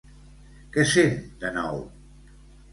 Què 0.77 0.85
sent 0.95 1.15
de 1.45 1.53
nou? 1.61 1.81